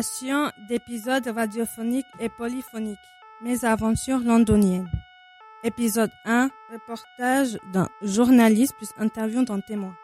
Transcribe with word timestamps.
Compilation 0.00 0.50
d'épisodes 0.66 1.28
radiophoniques 1.28 2.06
et 2.20 2.30
polyphoniques. 2.30 2.98
Mes 3.42 3.66
aventures 3.66 4.20
londoniennes. 4.20 4.90
Épisode 5.62 6.10
1. 6.24 6.48
Reportage 6.72 7.58
d'un 7.74 7.86
journaliste 8.00 8.72
plus 8.78 8.88
interview 8.96 9.44
d'un 9.44 9.60
témoin. 9.60 9.94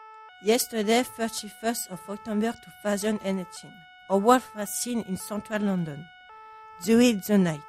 Yesterday, 0.43 1.01
31st 1.01 1.91
of 1.91 1.99
October 2.09 2.53
2018, 2.83 3.71
a 4.09 4.17
wolf 4.17 4.51
was 4.55 4.67
seen 4.67 5.03
in 5.09 5.17
central 5.17 5.63
London. 5.63 6.05
During 6.85 7.19
the 7.27 7.39
night, 7.39 7.59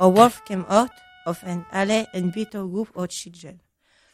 a 0.00 0.08
wolf 0.08 0.42
came 0.44 0.64
out 0.68 0.90
of 1.24 1.38
an 1.44 1.64
alley 1.70 2.04
and 2.12 2.32
beat 2.32 2.56
a 2.56 2.66
group 2.66 2.88
of 2.96 3.10
children 3.10 3.60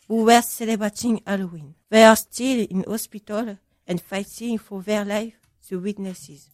who 0.09 0.25
were 0.25 0.43
celebrating 0.43 1.23
Halloween. 1.27 1.75
They 1.89 2.05
are 2.05 2.17
still 2.17 2.67
in 2.69 2.85
hospital 2.87 3.57
and 3.87 3.99
fighting 3.99 4.59
for 4.59 4.83
their 4.83 5.07
life. 5.07 5.39
The 5.71 5.79
witnesses 5.79 6.51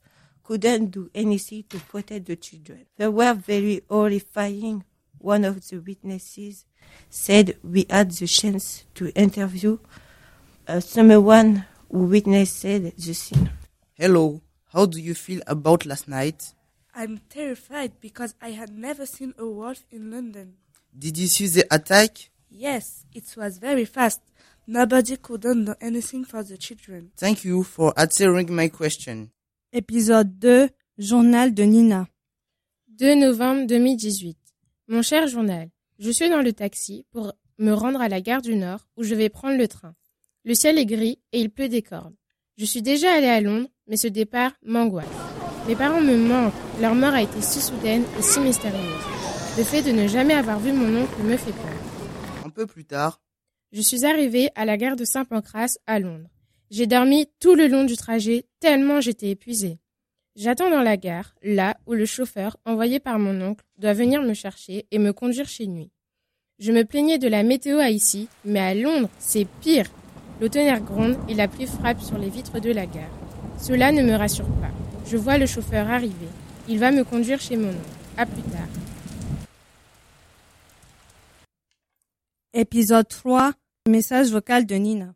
couldn't 0.48 0.86
do 0.86 1.10
anything 1.14 1.62
to 1.68 1.78
protect 1.78 2.24
the 2.24 2.34
children. 2.34 2.86
They 2.96 3.06
were 3.06 3.34
very 3.34 3.82
horrifying. 3.86 4.82
One 5.18 5.44
of 5.44 5.68
the 5.68 5.76
witnesses 5.76 6.64
said 7.10 7.58
we 7.62 7.84
had 7.90 8.12
the 8.12 8.26
chance 8.26 8.84
to 8.94 9.10
interview 9.10 9.76
uh, 10.66 10.80
someone 10.80 11.66
who 11.92 12.06
witnessed 12.06 12.62
the 12.62 12.92
scene. 13.12 13.50
Hello, 13.92 14.40
how 14.72 14.86
do 14.86 14.98
you 14.98 15.14
feel 15.14 15.42
about 15.46 15.84
last 15.84 16.08
night? 16.08 16.54
I'm 16.94 17.20
terrified 17.28 18.00
because 18.00 18.34
I 18.40 18.52
had 18.52 18.70
never 18.70 19.04
seen 19.04 19.34
a 19.36 19.46
wolf 19.46 19.84
in 19.90 20.10
London. 20.10 20.54
Did 20.98 21.18
you 21.18 21.26
see 21.26 21.48
the 21.48 21.66
attack? 21.70 22.30
Yes, 22.48 23.04
it 23.14 23.36
was 23.36 23.58
very 23.58 23.84
fast. 23.84 24.22
Nobody 24.66 25.18
couldn't 25.18 25.66
do 25.66 25.74
anything 25.78 26.24
for 26.24 26.42
the 26.42 26.56
children. 26.56 27.10
Thank 27.18 27.44
you 27.44 27.64
for 27.64 27.92
answering 27.98 28.54
my 28.56 28.68
question. 28.68 29.30
Épisode 29.74 30.38
2. 30.38 30.70
Journal 30.96 31.52
de 31.52 31.62
Nina. 31.62 32.08
2 32.88 33.16
novembre 33.16 33.66
2018. 33.66 34.38
Mon 34.88 35.02
cher 35.02 35.28
journal, 35.28 35.68
je 35.98 36.10
suis 36.10 36.30
dans 36.30 36.40
le 36.40 36.54
taxi 36.54 37.04
pour 37.10 37.34
me 37.58 37.72
rendre 37.72 38.00
à 38.00 38.08
la 38.08 38.22
gare 38.22 38.40
du 38.40 38.56
Nord 38.56 38.86
où 38.96 39.02
je 39.02 39.14
vais 39.14 39.28
prendre 39.28 39.58
le 39.58 39.68
train. 39.68 39.94
Le 40.46 40.54
ciel 40.54 40.78
est 40.78 40.86
gris 40.86 41.20
et 41.32 41.40
il 41.40 41.50
pleut 41.50 41.68
des 41.68 41.82
cordes. 41.82 42.14
Je 42.56 42.64
suis 42.64 42.80
déjà 42.80 43.12
allée 43.12 43.26
à 43.26 43.42
Londres, 43.42 43.68
mais 43.86 43.98
ce 43.98 44.08
départ 44.08 44.52
m'angoisse. 44.64 45.06
Mes 45.66 45.76
parents 45.76 46.00
me 46.00 46.16
manquent, 46.16 46.54
leur 46.80 46.94
mort 46.94 47.12
a 47.12 47.20
été 47.20 47.42
si 47.42 47.60
soudaine 47.60 48.04
et 48.18 48.22
si 48.22 48.40
mystérieuse. 48.40 49.04
Le 49.58 49.64
fait 49.64 49.82
de 49.82 49.90
ne 49.90 50.08
jamais 50.08 50.32
avoir 50.32 50.58
vu 50.60 50.72
mon 50.72 51.02
oncle 51.02 51.22
me 51.22 51.36
fait 51.36 51.52
peur. 51.52 52.46
Un 52.46 52.48
peu 52.48 52.66
plus 52.66 52.86
tard, 52.86 53.20
Je 53.72 53.82
suis 53.82 54.06
arrivée 54.06 54.48
à 54.54 54.64
la 54.64 54.78
gare 54.78 54.96
de 54.96 55.04
Saint-Pancras 55.04 55.76
à 55.86 55.98
Londres. 55.98 56.30
J'ai 56.70 56.86
dormi 56.86 57.26
tout 57.40 57.54
le 57.54 57.66
long 57.66 57.84
du 57.84 57.96
trajet 57.96 58.44
tellement 58.60 59.00
j'étais 59.00 59.30
épuisée. 59.30 59.78
J'attends 60.36 60.70
dans 60.70 60.82
la 60.82 60.98
gare, 60.98 61.34
là 61.42 61.78
où 61.86 61.94
le 61.94 62.04
chauffeur, 62.04 62.58
envoyé 62.66 63.00
par 63.00 63.18
mon 63.18 63.40
oncle, 63.40 63.64
doit 63.78 63.94
venir 63.94 64.22
me 64.22 64.34
chercher 64.34 64.86
et 64.90 64.98
me 64.98 65.12
conduire 65.12 65.48
chez 65.48 65.64
lui. 65.64 65.90
Je 66.58 66.70
me 66.70 66.84
plaignais 66.84 67.18
de 67.18 67.26
la 67.26 67.42
météo 67.42 67.78
à 67.78 67.88
ici, 67.90 68.28
mais 68.44 68.60
à 68.60 68.74
Londres, 68.74 69.08
c'est 69.18 69.46
pire. 69.62 69.86
Le 70.40 70.50
tonnerre 70.50 70.80
gronde 70.80 71.16
et 71.28 71.34
la 71.34 71.48
pluie 71.48 71.66
frappe 71.66 72.02
sur 72.02 72.18
les 72.18 72.28
vitres 72.28 72.60
de 72.60 72.70
la 72.70 72.86
gare. 72.86 73.10
Cela 73.58 73.90
ne 73.90 74.02
me 74.02 74.14
rassure 74.14 74.46
pas. 74.60 74.70
Je 75.06 75.16
vois 75.16 75.38
le 75.38 75.46
chauffeur 75.46 75.88
arriver. 75.88 76.28
Il 76.68 76.78
va 76.78 76.90
me 76.90 77.02
conduire 77.02 77.40
chez 77.40 77.56
mon 77.56 77.70
oncle. 77.70 77.78
À 78.16 78.26
plus 78.26 78.42
tard. 78.42 78.68
Épisode 82.52 83.08
3. 83.08 83.54
Message 83.88 84.30
vocal 84.30 84.66
de 84.66 84.74
Nina. 84.74 85.14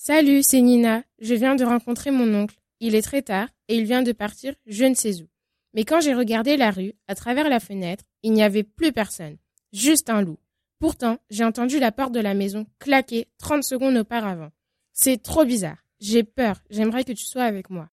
Salut, 0.00 0.44
c'est 0.44 0.60
Nina. 0.60 1.02
Je 1.18 1.34
viens 1.34 1.56
de 1.56 1.64
rencontrer 1.64 2.12
mon 2.12 2.32
oncle. 2.32 2.56
Il 2.78 2.94
est 2.94 3.02
très 3.02 3.20
tard 3.20 3.48
et 3.66 3.76
il 3.76 3.84
vient 3.84 4.02
de 4.02 4.12
partir 4.12 4.54
je 4.64 4.84
ne 4.84 4.94
sais 4.94 5.22
où. 5.22 5.26
Mais 5.74 5.82
quand 5.82 6.00
j'ai 6.00 6.14
regardé 6.14 6.56
la 6.56 6.70
rue, 6.70 6.92
à 7.08 7.16
travers 7.16 7.48
la 7.48 7.58
fenêtre, 7.58 8.04
il 8.22 8.32
n'y 8.32 8.44
avait 8.44 8.62
plus 8.62 8.92
personne. 8.92 9.38
Juste 9.72 10.08
un 10.08 10.22
loup. 10.22 10.38
Pourtant, 10.78 11.18
j'ai 11.30 11.42
entendu 11.42 11.80
la 11.80 11.90
porte 11.90 12.12
de 12.12 12.20
la 12.20 12.34
maison 12.34 12.64
claquer 12.78 13.26
30 13.38 13.64
secondes 13.64 13.96
auparavant. 13.96 14.52
C'est 14.92 15.20
trop 15.20 15.44
bizarre. 15.44 15.84
J'ai 15.98 16.22
peur. 16.22 16.62
J'aimerais 16.70 17.02
que 17.02 17.10
tu 17.10 17.24
sois 17.24 17.42
avec 17.42 17.68
moi. 17.68 17.88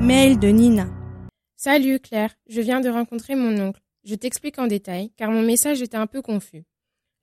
Mail 0.00 0.40
de 0.40 0.48
Nina. 0.48 0.88
Salut 1.54 2.00
Claire, 2.00 2.34
je 2.48 2.60
viens 2.60 2.80
de 2.80 2.88
rencontrer 2.88 3.36
mon 3.36 3.56
oncle. 3.60 3.85
Je 4.06 4.14
t'explique 4.14 4.60
en 4.60 4.68
détail 4.68 5.10
car 5.16 5.32
mon 5.32 5.42
message 5.42 5.82
était 5.82 5.96
un 5.96 6.06
peu 6.06 6.22
confus. 6.22 6.62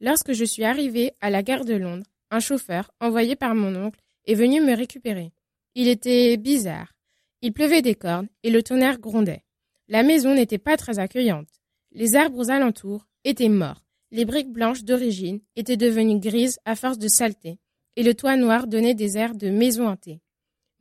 Lorsque 0.01 0.33
je 0.33 0.43
suis 0.43 0.65
arrivée 0.65 1.13
à 1.21 1.29
la 1.29 1.41
gare 1.41 1.63
de 1.63 1.75
Londres, 1.75 2.05
un 2.29 2.41
chauffeur, 2.41 2.91
envoyé 2.99 3.37
par 3.37 3.55
mon 3.55 3.73
oncle, 3.73 4.01
est 4.25 4.35
venu 4.35 4.59
me 4.59 4.75
récupérer. 4.75 5.31
Il 5.75 5.87
était 5.87 6.35
bizarre. 6.35 6.91
Il 7.41 7.53
pleuvait 7.53 7.81
des 7.81 7.95
cordes 7.95 8.27
et 8.43 8.49
le 8.49 8.61
tonnerre 8.61 8.99
grondait. 8.99 9.45
La 9.87 10.03
maison 10.03 10.35
n'était 10.35 10.57
pas 10.57 10.75
très 10.75 10.99
accueillante. 10.99 11.47
Les 11.93 12.17
arbres 12.17 12.37
aux 12.37 12.51
alentours 12.51 13.07
étaient 13.23 13.47
morts. 13.47 13.85
Les 14.11 14.25
briques 14.25 14.51
blanches 14.51 14.83
d'origine 14.83 15.39
étaient 15.55 15.77
devenues 15.77 16.19
grises 16.19 16.59
à 16.65 16.75
force 16.75 16.97
de 16.97 17.07
saleté 17.07 17.59
et 17.95 18.03
le 18.03 18.13
toit 18.13 18.35
noir 18.35 18.67
donnait 18.67 18.93
des 18.93 19.17
airs 19.17 19.35
de 19.35 19.49
maison 19.49 19.87
hantée. 19.87 20.19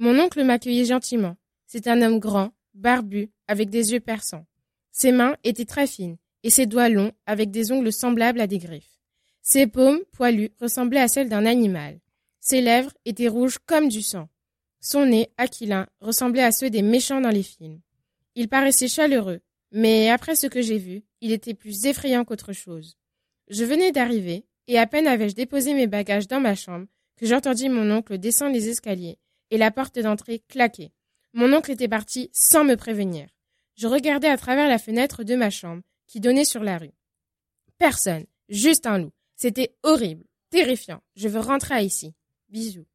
Mon 0.01 0.19
oncle 0.19 0.43
m'accueillait 0.43 0.85
gentiment. 0.85 1.37
C'est 1.69 1.87
un 1.87 2.03
homme 2.03 2.19
grand, 2.19 2.51
barbu, 2.75 3.31
avec 3.47 3.71
des 3.71 3.93
yeux 3.93 4.01
perçants. 4.01 4.47
Ses 4.93 5.11
mains 5.11 5.37
étaient 5.43 5.65
très 5.65 5.87
fines, 5.87 6.19
et 6.43 6.51
ses 6.51 6.67
doigts 6.67 6.89
longs, 6.89 7.13
avec 7.27 7.51
des 7.51 7.73
ongles 7.73 7.93
semblables 7.93 8.41
à 8.41 8.47
des 8.47 8.59
griffes. 8.59 9.01
Ses 9.43 9.67
paumes, 9.67 10.01
poilues, 10.13 10.53
ressemblaient 10.61 11.01
à 11.01 11.09
celles 11.09 11.29
d'un 11.29 11.47
animal. 11.47 11.99
Ses 12.41 12.61
lèvres 12.61 12.93
étaient 13.05 13.29
rouges 13.29 13.59
comme 13.67 13.89
du 13.89 14.03
sang. 14.03 14.29
Son 14.81 15.07
nez, 15.07 15.31
aquilin, 15.37 15.87
ressemblait 16.01 16.43
à 16.43 16.53
ceux 16.53 16.71
des 16.71 16.83
méchants 16.83 17.21
dans 17.21 17.31
les 17.31 17.43
films. 17.43 17.81
Il 18.35 18.49
paraissait 18.49 18.89
chaleureux, 18.89 19.41
mais 19.73 20.11
après 20.11 20.37
ce 20.37 20.47
que 20.47 20.63
j'ai 20.63 20.79
vu, 20.79 21.03
il 21.21 21.33
était 21.33 21.55
plus 21.55 21.87
effrayant 21.87 22.25
qu'autre 22.25 22.53
chose. 22.53 22.97
Je 23.49 23.65
venais 23.65 23.93
d'arriver, 23.93 24.45
et 24.69 24.79
à 24.79 24.87
peine 24.87 25.07
avais-je 25.07 25.35
déposé 25.35 25.75
mes 25.75 25.87
bagages 25.87 26.29
dans 26.29 26.41
ma 26.41 26.55
chambre 26.55 26.87
que 27.17 27.27
j'entendis 27.27 27.69
mon 27.69 27.91
oncle 27.91 28.19
descendre 28.19 28.55
les 28.55 28.69
escaliers 28.69 29.19
et 29.51 29.59
la 29.59 29.71
porte 29.71 29.99
d'entrée 29.99 30.43
claquer. 30.49 30.93
Mon 31.33 31.53
oncle 31.53 31.71
était 31.71 31.89
parti 31.89 32.31
sans 32.33 32.65
me 32.65 32.77
prévenir. 32.77 33.29
Je 33.75 33.87
regardais 33.87 34.29
à 34.29 34.37
travers 34.37 34.69
la 34.69 34.79
fenêtre 34.79 35.25
de 35.25 35.35
ma 35.35 35.51
chambre, 35.51 35.83
qui 36.07 36.21
donnait 36.21 36.45
sur 36.45 36.63
la 36.63 36.79
rue. 36.79 36.93
Personne, 37.79 38.27
juste 38.49 38.87
un 38.87 38.99
loup. 38.99 39.13
C'était 39.35 39.75
horrible, 39.83 40.25
terrifiant. 40.51 41.03
Je 41.17 41.29
veux 41.29 41.41
rentrer 41.41 41.75
à 41.75 41.83
ici. 41.83 42.15
Bisous. 42.49 42.87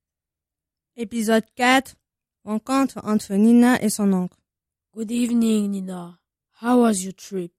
Épisode 0.95 1.45
4. 1.55 1.95
Rencontre 2.43 2.99
entre 3.03 3.33
Nina 3.33 3.81
et 3.81 3.89
son 3.89 4.13
oncle. 4.13 4.38
Good 4.93 5.11
evening, 5.11 5.71
Nina. 5.71 6.19
How 6.61 6.81
was 6.81 7.03
your 7.03 7.13
trip? 7.13 7.51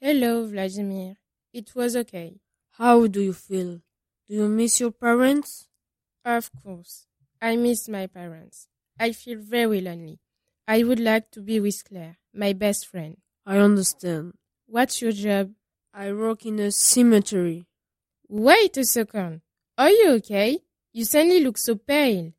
Hello, 0.00 0.46
Vladimir. 0.46 1.16
It 1.52 1.74
was 1.74 1.96
okay. 1.96 2.40
How 2.78 3.06
do 3.06 3.20
you 3.20 3.32
feel? 3.32 3.80
Do 4.28 4.34
you 4.34 4.48
miss 4.48 4.78
your 4.80 4.92
parents? 4.92 5.68
Of 6.24 6.50
course. 6.62 7.06
I 7.40 7.56
miss 7.56 7.88
my 7.88 8.06
parents. 8.06 8.68
I 8.98 9.12
feel 9.12 9.38
very 9.38 9.80
lonely. 9.80 10.20
I 10.66 10.84
would 10.84 11.00
like 11.00 11.30
to 11.32 11.40
be 11.40 11.60
with 11.60 11.82
Claire, 11.84 12.18
my 12.32 12.52
best 12.52 12.86
friend. 12.86 13.16
I 13.44 13.58
understand. 13.58 14.34
What's 14.66 15.02
your 15.02 15.12
job? 15.12 15.52
I 15.92 16.12
work 16.12 16.46
in 16.46 16.58
a 16.58 16.70
cemetery. 16.70 17.66
Wait 18.28 18.76
a 18.76 18.84
second. 18.84 19.42
Are 19.76 19.90
you 19.90 20.12
okay? 20.12 20.58
You 20.92 21.04
suddenly 21.04 21.40
look 21.40 21.58
so 21.58 21.74
pale. 21.74 22.32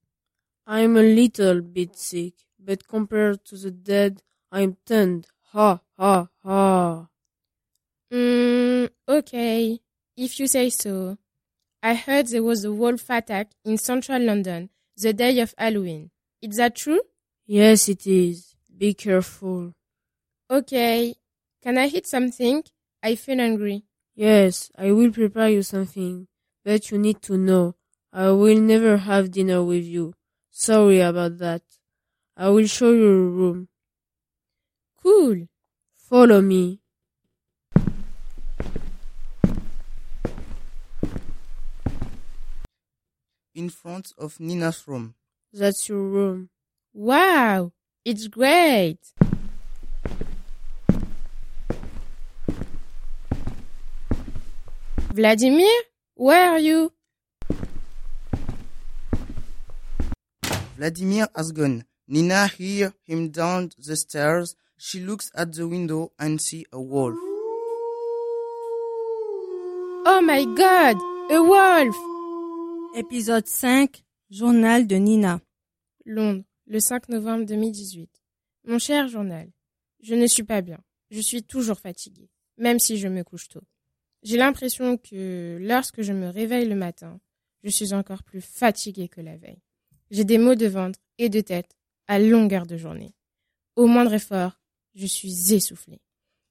I'm 0.66 0.96
a 0.96 1.02
little 1.02 1.62
bit 1.62 1.98
sick, 1.98 2.34
but 2.58 2.88
compared 2.88 3.44
to 3.46 3.58
the 3.58 3.72
dead, 3.72 4.22
I'm 4.52 4.78
tanned. 4.86 5.28
Ha 5.52 5.82
ha 5.98 6.30
ha. 6.44 7.08
Mm, 8.12 8.90
okay. 9.10 9.80
If 10.16 10.40
you 10.40 10.48
say 10.48 10.70
so. 10.70 11.18
I 11.82 11.96
heard 11.96 12.28
there 12.28 12.44
was 12.44 12.64
a 12.64 12.72
wolf 12.72 13.10
attack 13.10 13.52
in 13.66 13.78
central 13.78 14.22
London 14.22 14.70
the 14.96 15.12
day 15.12 15.40
of 15.40 15.54
Halloween. 15.58 16.12
Is 16.42 16.56
that 16.56 16.76
true? 16.76 17.02
Yes, 17.46 17.90
it 17.90 18.08
is. 18.08 18.56
Be 18.76 18.94
careful. 18.94 19.74
Okay. 20.50 21.16
Can 21.62 21.78
I 21.78 21.88
eat 21.88 22.08
something? 22.08 22.64
I 23.02 23.16
feel 23.16 23.38
hungry. 23.38 23.84
Yes, 24.16 24.72
I 24.78 24.92
will 24.92 25.12
prepare 25.12 25.50
you 25.50 25.64
something, 25.64 26.28
but 26.64 26.92
you 26.92 26.98
need 26.98 27.22
to 27.24 27.38
know 27.38 27.76
I 28.12 28.30
will 28.30 28.60
never 28.60 28.98
have 28.98 29.32
dinner 29.32 29.64
with 29.64 29.84
you. 29.84 30.14
Sorry 30.52 31.00
about 31.02 31.38
that. 31.40 31.64
I 32.38 32.50
will 32.50 32.68
show 32.68 32.92
you 32.92 33.08
a 33.08 33.30
room. 33.30 33.68
Cool. 35.02 35.48
Follow 35.98 36.42
me. 36.42 36.80
in 43.56 43.70
front 43.70 44.12
of 44.18 44.40
Nina's 44.40 44.88
room. 44.88 45.16
That's 45.52 45.88
your 45.88 46.02
room. 46.02 46.50
Wow. 46.94 47.72
It's 48.06 48.28
great. 48.28 49.00
Vladimir, 55.14 55.70
where 56.16 56.52
are 56.52 56.60
you? 56.60 56.92
Vladimir 60.76 61.28
has 61.36 61.52
gone. 61.52 61.86
Nina 62.08 62.48
hear 62.48 62.94
him 63.06 63.30
down 63.30 63.72
the 63.78 63.96
stairs. 63.96 64.56
She 64.78 65.00
looks 65.00 65.32
at 65.36 65.54
the 65.54 65.68
window 65.68 66.12
and 66.20 66.42
see 66.42 66.66
a 66.74 66.82
wolf. 66.82 67.16
Oh 70.06 70.22
my 70.22 70.44
god! 70.56 70.98
A 71.32 71.42
wolf! 71.42 71.96
Épisode 72.98 73.48
5, 73.48 74.04
Journal 74.30 74.86
de 74.86 75.00
Nina. 75.00 75.42
Londres, 76.06 76.44
le 76.66 76.80
5 76.80 77.10
novembre 77.10 77.46
2018. 77.46 78.10
Mon 78.66 78.80
cher 78.80 79.08
journal, 79.08 79.50
je 80.02 80.16
ne 80.16 80.28
suis 80.28 80.44
pas 80.44 80.62
bien. 80.62 80.80
Je 81.12 81.20
suis 81.20 81.44
toujours 81.44 81.80
fatiguée, 81.80 82.30
même 82.58 82.80
si 82.80 82.98
je 82.98 83.08
me 83.08 83.24
couche 83.24 83.50
tôt. 83.50 83.64
J'ai 84.24 84.38
l'impression 84.38 84.98
que 84.98 85.58
lorsque 85.62 86.02
je 86.02 86.14
me 86.14 86.30
réveille 86.30 86.68
le 86.68 86.76
matin, 86.76 87.20
je 87.64 87.70
suis 87.70 87.94
encore 87.94 88.24
plus 88.24 88.42
fatiguée 88.42 89.10
que 89.10 89.22
la 89.22 89.38
veille. 89.38 89.62
J'ai 90.12 90.24
des 90.24 90.38
maux 90.38 90.56
de 90.56 90.68
ventre 90.68 91.00
et 91.18 91.30
de 91.30 91.42
tête 91.42 91.76
à 92.08 92.20
longueur 92.20 92.66
de 92.66 92.78
journée. 92.78 93.14
Au 93.76 93.88
moindre 93.88 94.14
effort, 94.14 94.60
je 94.96 95.06
suis 95.06 95.54
essoufflée. 95.54 96.02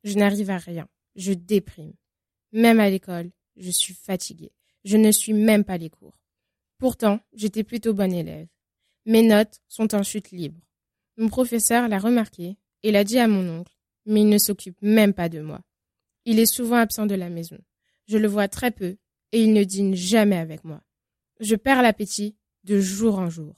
Je 0.05 0.19
n'arrive 0.19 0.50
à 0.50 0.58
rien. 0.58 0.88
Je 1.17 1.32
déprime. 1.32 1.94
Même 2.53 2.81
à 2.81 2.91
l'école, 2.91 3.31
je 3.56 3.70
suis 3.70 3.94
fatiguée. 3.94 4.53
Je 4.85 4.97
ne 4.97 5.12
suis 5.12 5.32
même 5.32 5.65
pas 5.65 5.79
les 5.79 5.91
cours. 5.91 6.19
Pourtant, 6.79 7.20
j'étais 7.32 7.65
plutôt 7.65 7.94
bonne 7.94 8.12
élève. 8.12 8.49
Mes 9.05 9.23
notes 9.23 9.61
sont 9.69 9.95
en 9.95 10.03
chute 10.03 10.31
libre. 10.31 10.61
Mon 11.17 11.29
professeur 11.29 11.89
l'a 11.89 11.99
remarqué 11.99 12.57
et 12.83 12.93
l'a 12.93 13.05
dit 13.05 13.19
à 13.19 13.29
mon 13.29 13.61
oncle, 13.61 13.77
mais 14.07 14.21
il 14.21 14.29
ne 14.29 14.39
s'occupe 14.39 14.81
même 14.81 15.13
pas 15.13 15.29
de 15.29 15.41
moi. 15.41 15.61
Il 16.25 16.39
est 16.39 16.47
souvent 16.47 16.77
absent 16.77 17.07
de 17.07 17.15
la 17.15 17.29
maison. 17.29 17.59
Je 18.07 18.17
le 18.17 18.29
vois 18.29 18.49
très 18.49 18.71
peu 18.71 18.97
et 19.33 19.43
il 19.43 19.53
ne 19.53 19.65
dîne 19.65 19.95
jamais 19.95 20.37
avec 20.37 20.65
moi. 20.65 20.81
Je 21.41 21.57
perds 21.57 21.83
l'appétit 21.83 22.37
de 22.65 22.81
jour 22.81 23.19
en 23.19 23.29
jour. 23.29 23.57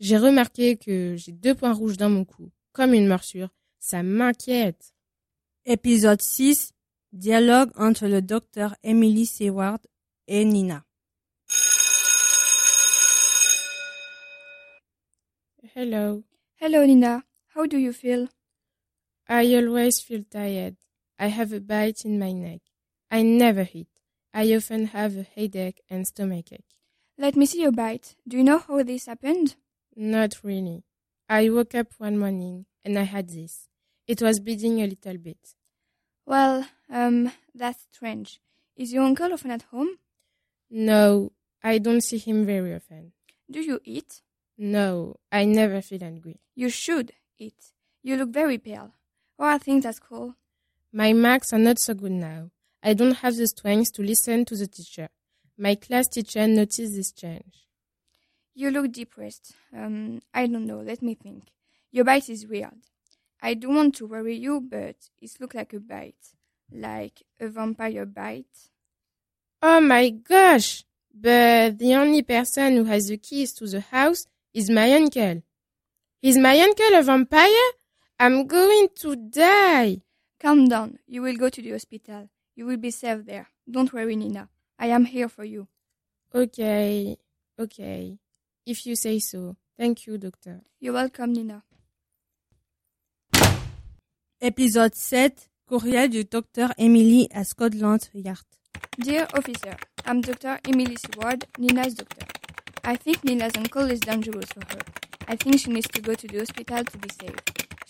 J'ai 0.00 0.16
remarqué 0.16 0.76
que 0.76 1.14
j'ai 1.16 1.32
deux 1.32 1.54
points 1.54 1.72
rouges 1.72 1.96
dans 1.96 2.10
mon 2.10 2.24
cou, 2.24 2.50
comme 2.72 2.94
une 2.94 3.06
morsure. 3.06 3.50
Ça 3.78 4.02
m'inquiète. 4.02 4.94
Épisode 5.66 6.22
6, 6.22 6.72
Dialogue 7.12 7.70
entre 7.76 8.06
le 8.06 8.22
docteur 8.22 8.74
Emily 8.82 9.26
Seward 9.26 9.80
et 10.26 10.44
Nina. 10.44 10.85
Hello. 15.74 16.24
Hello, 16.56 16.84
Nina. 16.84 17.24
How 17.48 17.66
do 17.66 17.78
you 17.78 17.92
feel? 17.92 18.28
I 19.28 19.54
always 19.54 20.00
feel 20.00 20.22
tired. 20.30 20.76
I 21.18 21.28
have 21.28 21.52
a 21.52 21.60
bite 21.60 22.04
in 22.04 22.18
my 22.18 22.32
neck. 22.32 22.60
I 23.10 23.22
never 23.22 23.66
eat. 23.72 23.88
I 24.34 24.54
often 24.54 24.86
have 24.88 25.16
a 25.16 25.22
headache 25.22 25.82
and 25.88 26.06
stomachache. 26.06 26.74
Let 27.18 27.36
me 27.36 27.46
see 27.46 27.62
your 27.62 27.72
bite. 27.72 28.16
Do 28.28 28.36
you 28.36 28.44
know 28.44 28.58
how 28.58 28.82
this 28.82 29.06
happened? 29.06 29.56
Not 29.94 30.44
really. 30.44 30.84
I 31.28 31.48
woke 31.48 31.74
up 31.74 31.88
one 31.98 32.18
morning 32.18 32.66
and 32.84 32.98
I 32.98 33.04
had 33.04 33.30
this. 33.30 33.68
It 34.06 34.20
was 34.20 34.40
bleeding 34.40 34.80
a 34.82 34.86
little 34.86 35.18
bit. 35.18 35.54
Well, 36.26 36.66
um, 36.90 37.32
that's 37.54 37.86
strange. 37.92 38.40
Is 38.76 38.92
your 38.92 39.04
uncle 39.04 39.32
often 39.32 39.50
at 39.50 39.62
home? 39.62 39.98
No, 40.70 41.32
I 41.62 41.78
don't 41.78 42.02
see 42.02 42.18
him 42.18 42.44
very 42.44 42.74
often. 42.74 43.12
Do 43.50 43.60
you 43.60 43.80
eat? 43.84 44.22
No, 44.58 45.16
I 45.30 45.44
never 45.44 45.82
feel 45.82 46.02
angry. 46.02 46.40
You 46.54 46.70
should 46.70 47.12
eat. 47.38 47.72
You 48.02 48.16
look 48.16 48.30
very 48.30 48.58
pale. 48.58 48.92
How 49.38 49.44
are 49.46 49.58
things 49.58 49.84
at 49.84 49.96
school? 49.96 50.34
My 50.92 51.12
marks 51.12 51.52
are 51.52 51.58
not 51.58 51.78
so 51.78 51.92
good 51.94 52.12
now. 52.12 52.50
I 52.82 52.94
don't 52.94 53.16
have 53.16 53.36
the 53.36 53.46
strength 53.46 53.92
to 53.94 54.02
listen 54.02 54.44
to 54.46 54.56
the 54.56 54.66
teacher. 54.66 55.08
My 55.58 55.74
class 55.74 56.08
teacher 56.08 56.46
noticed 56.46 56.94
this 56.94 57.12
change. 57.12 57.66
You 58.54 58.70
look 58.70 58.92
depressed. 58.92 59.54
Um, 59.76 60.20
I 60.32 60.46
don't 60.46 60.66
know. 60.66 60.80
Let 60.80 61.02
me 61.02 61.14
think. 61.14 61.48
Your 61.90 62.04
bite 62.04 62.30
is 62.30 62.46
weird. 62.46 62.78
I 63.42 63.54
don't 63.54 63.74
want 63.74 63.94
to 63.96 64.06
worry 64.06 64.36
you, 64.36 64.60
but 64.60 64.96
it 65.20 65.30
looks 65.40 65.54
like 65.54 65.74
a 65.74 65.80
bite. 65.80 66.14
Like 66.72 67.22
a 67.38 67.48
vampire 67.48 68.06
bite. 68.06 68.70
Oh 69.62 69.80
my 69.80 70.10
gosh! 70.10 70.84
But 71.14 71.78
the 71.78 71.94
only 71.94 72.22
person 72.22 72.76
who 72.76 72.84
has 72.84 73.08
the 73.08 73.16
keys 73.16 73.52
to 73.54 73.66
the 73.66 73.80
house 73.80 74.26
is 74.56 74.70
my 74.70 74.90
uncle. 74.94 75.42
Is 76.22 76.38
my 76.38 76.58
uncle 76.58 76.94
a 76.94 77.02
vampire? 77.02 77.68
I'm 78.18 78.46
going 78.46 78.88
to 79.00 79.14
die. 79.14 79.98
Calm 80.40 80.66
down. 80.66 80.98
You 81.06 81.20
will 81.20 81.36
go 81.36 81.50
to 81.50 81.60
the 81.60 81.72
hospital. 81.72 82.30
You 82.54 82.64
will 82.64 82.78
be 82.78 82.90
safe 82.90 83.26
there. 83.26 83.48
Don't 83.70 83.92
worry, 83.92 84.16
Nina. 84.16 84.48
I 84.78 84.86
am 84.86 85.04
here 85.04 85.28
for 85.28 85.44
you. 85.44 85.68
Okay, 86.34 87.18
okay. 87.60 88.18
If 88.64 88.86
you 88.86 88.96
say 88.96 89.18
so. 89.18 89.56
Thank 89.78 90.06
you, 90.06 90.16
doctor. 90.16 90.62
You're 90.80 90.94
welcome, 90.94 91.34
Nina. 91.34 91.62
Épisode 94.40 94.94
7, 94.94 95.50
Courriel 95.66 96.08
du 96.08 96.24
docteur 96.24 96.72
Emily 96.78 97.28
à 97.30 97.44
Scotland 97.44 98.00
Yard. 98.14 98.46
Dear 98.98 99.26
officer, 99.34 99.76
I'm 100.06 100.22
Dr. 100.22 100.58
Emily 100.66 100.96
Seward, 100.96 101.44
Nina's 101.58 101.94
doctor. 101.94 102.26
I 102.88 102.94
think 102.94 103.24
Nina's 103.24 103.56
uncle 103.56 103.90
is 103.90 103.98
dangerous 103.98 104.46
for 104.52 104.60
her. 104.60 104.78
I 105.26 105.34
think 105.34 105.58
she 105.58 105.72
needs 105.72 105.88
to 105.88 106.00
go 106.00 106.14
to 106.14 106.28
the 106.28 106.38
hospital 106.38 106.84
to 106.84 106.98
be 106.98 107.08
safe. 107.20 107.34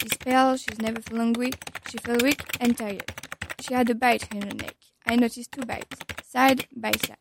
She's 0.01 0.17
pale, 0.17 0.57
she's 0.57 0.79
never 0.79 1.03
felt 1.03 1.21
hungry, 1.21 1.53
she 1.91 1.99
felt 1.99 2.23
weak 2.23 2.41
and 2.61 2.79
tired. 2.79 3.05
She 3.61 3.75
had 3.75 3.91
a 3.91 3.95
bite 3.95 4.27
in 4.33 4.41
her 4.41 4.55
neck. 4.55 4.75
I 5.07 5.17
noticed 5.17 5.53
two 5.53 5.67
bites, 5.67 5.99
side 6.25 6.67
by 6.75 6.93
side. 6.93 7.19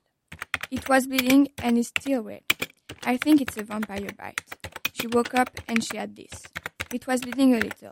It 0.71 0.87
was 0.87 1.05
bleeding 1.05 1.49
and 1.61 1.77
is 1.77 1.89
still 1.89 2.23
red. 2.23 2.43
I 3.03 3.17
think 3.17 3.41
it's 3.41 3.57
a 3.57 3.63
vampire 3.63 4.07
bite. 4.17 4.39
She 4.93 5.07
woke 5.07 5.33
up 5.33 5.49
and 5.67 5.83
she 5.83 5.97
had 5.97 6.15
this. 6.15 6.43
It 6.93 7.05
was 7.07 7.19
bleeding 7.19 7.55
a 7.55 7.59
little. 7.59 7.91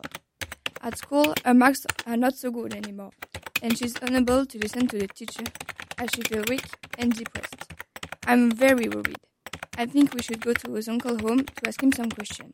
At 0.82 0.98
school, 0.98 1.34
her 1.44 1.54
marks 1.54 1.86
are 2.08 2.16
not 2.16 2.36
so 2.36 2.52
good 2.52 2.74
anymore, 2.74 3.12
and 3.62 3.78
she's 3.78 3.98
unable 4.02 4.46
to 4.46 4.58
listen 4.60 4.88
to 4.88 4.98
the 4.98 5.08
teacher 5.10 5.44
as 5.98 6.10
she 6.16 6.22
feels 6.22 6.48
weak 6.48 6.68
and 6.98 7.14
depressed. 7.14 7.74
I'm 8.26 8.50
very 8.50 8.88
worried. 8.88 9.18
I 9.76 9.88
think 9.88 10.14
we 10.14 10.22
should 10.22 10.40
go 10.40 10.54
to 10.54 10.76
his 10.76 10.88
uncle 10.88 11.18
home 11.18 11.44
to 11.44 11.68
ask 11.68 11.82
him 11.82 11.92
some 11.92 12.10
questions. 12.10 12.54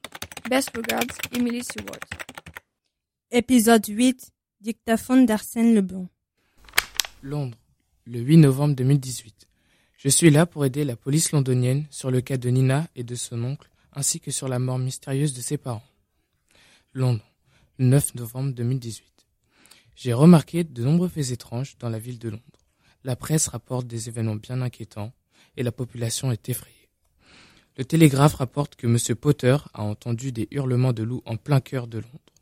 Best 0.50 0.70
regards, 0.76 1.18
Emily 1.34 1.62
Seward. 1.64 2.04
Épisode 3.30 3.86
8, 3.88 4.32
Dictaphone 4.62 5.26
d'Arsène 5.26 5.76
Leblanc. 5.76 6.08
Londres, 7.22 7.58
le 8.06 8.20
8 8.22 8.38
novembre 8.38 8.76
2018. 8.76 9.48
Je 9.98 10.08
suis 10.08 10.30
là 10.30 10.46
pour 10.46 10.66
aider 10.66 10.86
la 10.86 10.96
police 10.96 11.34
londonienne 11.34 11.86
sur 11.92 12.10
le 12.10 12.22
cas 12.22 12.38
de 12.38 12.50
Nina 12.50 12.88
et 12.96 13.04
de 13.04 13.16
son 13.16 13.44
oncle, 13.44 13.70
ainsi 13.92 14.22
que 14.22 14.32
sur 14.32 14.48
la 14.48 14.60
mort 14.60 14.80
mystérieuse 14.80 15.34
de 15.34 15.42
ses 15.42 15.58
parents. 15.58 15.84
Londres, 16.94 17.26
le 17.78 17.86
9 17.86 18.16
novembre 18.16 18.54
2018. 18.54 19.28
J'ai 19.96 20.14
remarqué 20.14 20.64
de 20.64 20.84
nombreux 20.86 21.10
faits 21.10 21.32
étranges 21.32 21.78
dans 21.80 21.90
la 21.90 22.00
ville 22.00 22.18
de 22.18 22.30
Londres. 22.30 22.44
La 23.04 23.18
presse 23.18 23.50
rapporte 23.50 23.88
des 23.88 24.08
événements 24.08 24.38
bien 24.38 24.62
inquiétants 24.62 25.12
et 25.58 25.64
la 25.64 25.74
population 25.74 26.32
est 26.32 26.48
effrayée. 26.48 26.79
Le 27.80 27.86
Télégraphe 27.86 28.34
rapporte 28.34 28.76
que 28.76 28.88
M. 28.88 29.16
Potter 29.16 29.56
a 29.74 29.84
entendu 29.84 30.34
des 30.34 30.50
hurlements 30.52 30.92
de 30.92 31.02
loups 31.02 31.24
en 31.26 31.38
plein 31.38 31.62
cœur 31.62 31.88
de 31.88 32.00
Londres. 32.00 32.34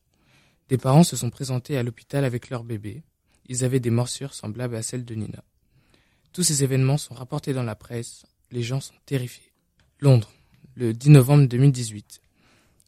Des 0.68 0.80
parents 0.80 1.04
se 1.04 1.16
sont 1.16 1.30
présentés 1.30 1.78
à 1.78 1.84
l'hôpital 1.84 2.26
avec 2.26 2.50
leur 2.50 2.64
bébé. 2.64 3.04
Ils 3.46 3.64
avaient 3.64 3.80
des 3.80 3.92
morsures 3.92 4.34
semblables 4.34 4.76
à 4.76 4.82
celles 4.82 5.06
de 5.06 5.14
Nina. 5.14 5.44
Tous 6.34 6.42
ces 6.42 6.64
événements 6.64 6.98
sont 6.98 7.14
rapportés 7.14 7.54
dans 7.54 7.62
la 7.62 7.76
presse. 7.76 8.26
Les 8.50 8.64
gens 8.64 8.80
sont 8.82 8.96
terrifiés. 9.06 9.54
Londres, 10.00 10.32
le 10.74 10.92
10 10.92 11.12
novembre 11.12 11.48
2018. 11.48 12.20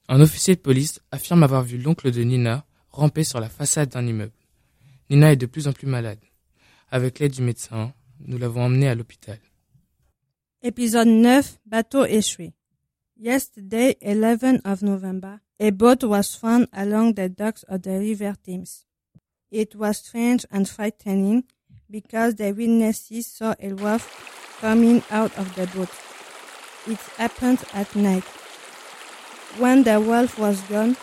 Un 0.08 0.20
officier 0.20 0.56
de 0.56 0.62
police 0.62 1.02
affirme 1.12 1.44
avoir 1.44 1.62
vu 1.62 1.78
l'oncle 1.78 2.10
de 2.10 2.24
Nina 2.24 2.66
ramper 2.90 3.24
sur 3.24 3.40
la 3.40 3.50
façade 3.50 3.90
d'un 3.90 4.08
immeuble. 4.08 4.34
Nina 5.12 5.34
est 5.34 5.38
de 5.38 5.46
plus 5.46 5.68
en 5.68 5.72
plus 5.72 5.86
malade. 5.86 6.18
Avec 6.90 7.20
l'aide 7.20 7.34
du 7.34 7.44
médecin, 7.44 7.94
nous 8.22 8.40
l'avons 8.40 8.64
emmenée 8.64 8.90
à 8.90 8.96
l'hôpital. 8.96 9.38
Épisode 10.62 11.08
9, 11.08 11.58
Bateau 11.66 12.04
échoué. 12.04 12.52
Yesterday, 13.16 13.96
11 14.02 14.60
of 14.66 14.82
November, 14.82 15.40
a 15.58 15.70
boat 15.72 16.04
was 16.04 16.36
found 16.36 16.68
along 16.74 17.14
the 17.14 17.30
docks 17.30 17.64
of 17.70 17.84
the 17.84 17.98
River 17.98 18.36
Thames. 18.46 18.86
It 19.52 19.74
was 19.74 20.00
strange 20.00 20.46
and 20.52 20.68
frightening 20.68 21.46
because 21.90 22.36
the 22.36 22.52
witnesses 22.52 23.28
saw 23.28 23.56
a 23.58 23.72
wolf 23.72 24.58
coming 24.60 25.02
out 25.10 25.32
of 25.38 25.56
the 25.56 25.66
boat. 25.68 25.90
It 26.88 27.00
happened 27.16 27.64
at 27.74 27.96
night. 27.96 28.26
When 29.60 29.84
the 29.84 30.02
wolf 30.02 30.38
was 30.38 30.60
gone, 30.64 30.98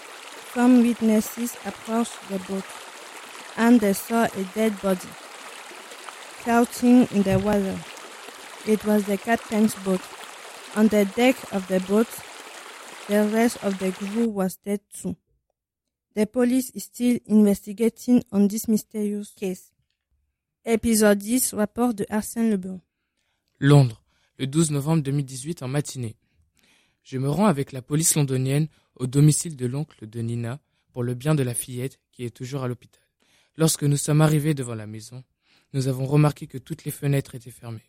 some 0.53 0.83
witnesses 0.83 1.57
approached 1.65 2.29
the 2.29 2.39
boat 2.41 2.65
and 3.57 3.81
they 3.81 3.95
saw 3.95 4.25
a 4.25 4.45
dead 4.55 4.83
body 4.83 5.09
floating 6.45 7.09
in 7.11 7.23
the 7.23 7.39
water. 7.39 7.79
It 8.69 8.85
was 8.85 9.05
the 9.05 9.17
captain's 9.17 9.77
boat. 9.85 10.01
On 10.75 10.89
the 10.89 11.05
deck 11.17 11.37
of 11.53 11.69
the 11.69 11.79
boat, 11.89 12.09
the 13.09 13.23
rest 13.33 13.59
of 13.63 13.79
the 13.79 13.93
crew 13.93 14.27
was 14.29 14.59
dead 14.65 14.81
too. 14.93 15.15
The 16.17 16.27
police 16.27 16.71
is 16.75 16.85
still 16.85 17.19
investigating 17.27 18.25
on 18.33 18.49
this 18.49 18.67
mysterious 18.67 19.33
case. 19.37 19.71
Épisode 20.65 21.19
10, 21.19 21.55
rapport 21.55 21.95
de 21.95 22.05
Arsène 22.11 22.51
Leblanc. 22.51 22.81
Londres, 23.61 24.03
le 24.39 24.49
12 24.49 24.73
novembre 24.73 25.05
2018 25.05 25.63
en 25.63 25.69
matinée. 25.69 26.17
Je 27.05 27.19
me 27.19 27.31
rends 27.31 27.47
avec 27.47 27.71
la 27.71 27.83
police 27.83 28.17
londonienne 28.17 28.67
au 28.97 29.07
domicile 29.07 29.55
de 29.55 29.67
l'oncle 29.67 30.09
de 30.09 30.21
Nina 30.21 30.59
pour 30.93 31.05
le 31.05 31.15
bien 31.15 31.37
de 31.37 31.45
la 31.45 31.55
fillette 31.55 32.01
qui 32.11 32.25
est 32.25 32.35
toujours 32.35 32.65
à 32.65 32.69
l'hôpital. 32.69 33.03
Lorsque 33.57 33.85
nous 33.85 33.97
sommes 33.97 34.23
arrivés 34.23 34.55
devant 34.55 34.75
la 34.75 34.89
maison, 34.89 35.23
nous 35.73 35.87
avons 35.87 36.07
remarqué 36.07 36.49
que 36.49 36.59
toutes 36.59 36.85
les 36.85 36.91
fenêtres 36.91 37.37
étaient 37.37 37.53
fermées. 37.53 37.89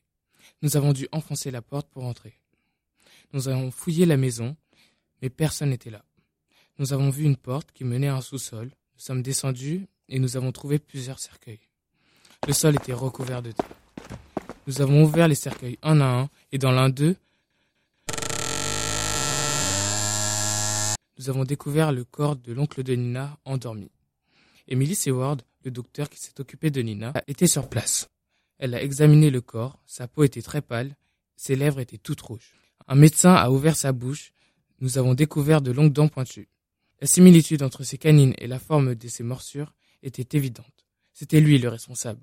Nous 0.61 0.77
avons 0.77 0.93
dû 0.93 1.07
enfoncer 1.11 1.51
la 1.51 1.61
porte 1.61 1.89
pour 1.89 2.05
entrer. 2.05 2.33
Nous 3.33 3.47
avons 3.47 3.71
fouillé 3.71 4.05
la 4.05 4.17
maison, 4.17 4.55
mais 5.21 5.29
personne 5.29 5.69
n'était 5.69 5.89
là. 5.89 6.03
Nous 6.79 6.93
avons 6.93 7.09
vu 7.09 7.23
une 7.23 7.37
porte 7.37 7.71
qui 7.71 7.83
menait 7.83 8.07
à 8.07 8.15
un 8.15 8.21
sous-sol. 8.21 8.67
Nous 8.67 9.01
sommes 9.01 9.21
descendus 9.21 9.87
et 10.09 10.19
nous 10.19 10.37
avons 10.37 10.51
trouvé 10.51 10.79
plusieurs 10.79 11.19
cercueils. 11.19 11.59
Le 12.47 12.53
sol 12.53 12.75
était 12.75 12.93
recouvert 12.93 13.41
de 13.41 13.51
terre. 13.51 13.75
Nous 14.67 14.81
avons 14.81 15.03
ouvert 15.03 15.27
les 15.27 15.35
cercueils 15.35 15.77
un 15.81 16.01
à 16.01 16.05
un 16.05 16.29
et 16.51 16.57
dans 16.57 16.71
l'un 16.71 16.89
d'eux, 16.89 17.15
nous 21.17 21.29
avons 21.29 21.43
découvert 21.43 21.91
le 21.91 22.03
corps 22.03 22.35
de 22.35 22.53
l'oncle 22.53 22.83
de 22.83 22.93
Nina 22.93 23.39
endormi. 23.43 23.89
Emily 24.67 24.95
Seward, 24.95 25.41
le 25.63 25.71
docteur 25.71 26.09
qui 26.09 26.19
s'est 26.19 26.39
occupé 26.39 26.69
de 26.69 26.81
Nina, 26.81 27.13
était 27.27 27.47
sur 27.47 27.69
place. 27.69 28.07
Elle 28.59 28.73
a 28.73 28.81
examiné 28.81 29.29
le 29.29 29.41
corps, 29.41 29.79
sa 29.85 30.07
peau 30.07 30.23
était 30.23 30.41
très 30.41 30.61
pâle, 30.61 30.95
ses 31.35 31.55
lèvres 31.55 31.79
étaient 31.79 31.97
toutes 31.97 32.21
rouges. 32.21 32.55
Un 32.87 32.95
médecin 32.95 33.33
a 33.33 33.49
ouvert 33.51 33.75
sa 33.75 33.91
bouche, 33.91 34.33
nous 34.79 34.97
avons 34.97 35.13
découvert 35.13 35.61
de 35.61 35.71
longues 35.71 35.93
dents 35.93 36.07
pointues. 36.07 36.49
La 36.99 37.07
similitude 37.07 37.61
entre 37.61 37.83
ses 37.83 37.97
canines 37.97 38.33
et 38.39 38.47
la 38.47 38.59
forme 38.59 38.95
de 38.95 39.07
ses 39.07 39.23
morsures 39.23 39.73
était 40.01 40.37
évidente. 40.37 40.87
C'était 41.13 41.41
lui 41.41 41.59
le 41.59 41.69
responsable. 41.69 42.21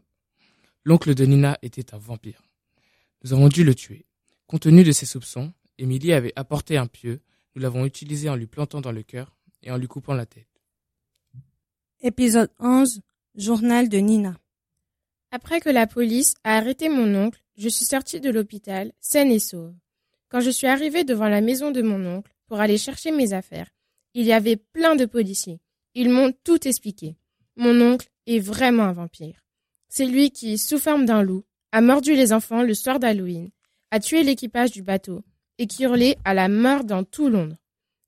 L'oncle 0.84 1.14
de 1.14 1.24
Nina 1.24 1.58
était 1.62 1.94
un 1.94 1.98
vampire. 1.98 2.42
Nous 3.22 3.32
avons 3.32 3.48
dû 3.48 3.64
le 3.64 3.74
tuer. 3.74 4.06
Compte 4.46 4.62
tenu 4.62 4.84
de 4.84 4.92
ses 4.92 5.06
soupçons, 5.06 5.52
Emily 5.78 6.12
avait 6.12 6.32
apporté 6.36 6.76
un 6.76 6.86
pieu, 6.86 7.20
nous 7.54 7.62
l'avons 7.62 7.84
utilisé 7.84 8.28
en 8.28 8.36
lui 8.36 8.46
plantant 8.46 8.80
dans 8.80 8.92
le 8.92 9.02
cœur 9.02 9.36
et 9.62 9.70
en 9.70 9.76
lui 9.76 9.86
coupant 9.88 10.14
la 10.14 10.26
tête. 10.26 10.48
Épisode 12.00 12.50
11 12.58 13.00
Journal 13.36 13.88
de 13.88 13.98
Nina 13.98 14.38
Après 15.36 15.58
que 15.58 15.68
la 15.68 15.88
police 15.88 16.34
a 16.44 16.58
arrêté 16.58 16.88
mon 16.88 17.12
oncle, 17.16 17.42
je 17.56 17.68
suis 17.68 17.84
sortie 17.84 18.20
de 18.20 18.30
l'hôpital, 18.30 18.92
saine 19.00 19.32
et 19.32 19.40
sauve. 19.40 19.74
Quand 20.28 20.38
je 20.38 20.50
suis 20.50 20.68
arrivée 20.68 21.02
devant 21.02 21.26
la 21.26 21.40
maison 21.40 21.72
de 21.72 21.82
mon 21.82 22.06
oncle 22.06 22.32
pour 22.46 22.60
aller 22.60 22.78
chercher 22.78 23.10
mes 23.10 23.32
affaires, 23.32 23.68
il 24.14 24.26
y 24.26 24.32
avait 24.32 24.54
plein 24.54 24.94
de 24.94 25.06
policiers. 25.06 25.58
Ils 25.96 26.08
m'ont 26.08 26.32
tout 26.44 26.68
expliqué. 26.68 27.16
Mon 27.56 27.80
oncle 27.80 28.06
est 28.28 28.38
vraiment 28.38 28.84
un 28.84 28.92
vampire. 28.92 29.44
C'est 29.88 30.06
lui 30.06 30.30
qui, 30.30 30.56
sous 30.56 30.78
forme 30.78 31.04
d'un 31.04 31.24
loup, 31.24 31.42
a 31.72 31.80
mordu 31.80 32.14
les 32.14 32.32
enfants 32.32 32.62
le 32.62 32.74
soir 32.74 33.00
d'Halloween, 33.00 33.50
a 33.90 33.98
tué 33.98 34.22
l'équipage 34.22 34.70
du 34.70 34.84
bateau 34.84 35.24
et 35.58 35.66
qui 35.66 35.82
hurlait 35.82 36.16
à 36.24 36.34
la 36.34 36.46
mort 36.46 36.84
dans 36.84 37.02
tout 37.02 37.28
Londres. 37.28 37.56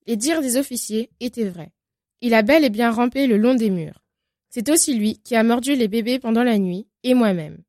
Les 0.06 0.16
dires 0.16 0.42
des 0.42 0.59
officiers 0.59 1.11
étaient 1.18 1.49
vrais. 1.49 1.73
Il 2.21 2.35
a 2.35 2.42
bel 2.42 2.62
et 2.62 2.71
bien 2.71 2.92
rampé 2.92 3.26
le 3.26 3.37
long 3.37 3.56
des 3.56 3.71
murs. 3.71 4.04
C'est 4.49 4.71
aussi 4.71 4.95
lui 4.95 5.18
qui 5.18 5.35
a 5.35 5.42
mordu 5.42 5.75
les 5.75 5.88
bébés 5.88 6.21
pendant 6.21 6.45
la 6.45 6.56
nuit, 6.59 6.87
et 7.06 7.14
moi-même. 7.14 7.62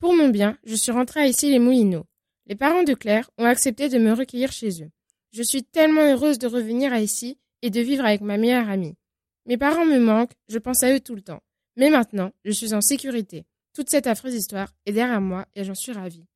Pour 0.00 0.12
mon 0.12 0.28
bien, 0.28 0.58
je 0.64 0.74
suis 0.74 0.90
rentrée 0.90 1.20
à 1.20 1.26
ici 1.28 1.48
les 1.48 1.60
Moulineaux. 1.60 2.04
Les 2.46 2.56
parents 2.56 2.82
de 2.82 2.94
Claire 2.94 3.30
ont 3.38 3.44
accepté 3.44 3.88
de 3.88 3.96
me 3.96 4.12
recueillir 4.12 4.50
chez 4.50 4.82
eux. 4.82 4.90
Je 5.32 5.44
suis 5.44 5.62
tellement 5.62 6.02
heureuse 6.02 6.40
de 6.40 6.48
revenir 6.48 6.92
à 6.92 7.00
ici 7.00 7.38
et 7.62 7.70
de 7.70 7.80
vivre 7.80 8.04
avec 8.04 8.22
ma 8.22 8.38
meilleure 8.38 8.68
amie. 8.68 8.96
Mes 9.46 9.56
parents 9.56 9.86
me 9.86 10.00
manquent, 10.00 10.34
je 10.48 10.58
pense 10.58 10.82
à 10.82 10.92
eux 10.92 10.98
tout 10.98 11.14
le 11.14 11.22
temps. 11.22 11.40
Mais 11.76 11.90
maintenant, 11.90 12.32
je 12.44 12.50
suis 12.50 12.74
en 12.74 12.80
sécurité. 12.80 13.44
Toute 13.72 13.88
cette 13.88 14.08
affreuse 14.08 14.34
histoire 14.34 14.74
est 14.84 14.92
derrière 14.92 15.20
moi 15.20 15.46
et 15.54 15.62
j'en 15.62 15.76
suis 15.76 15.92
ravie. 15.92 16.26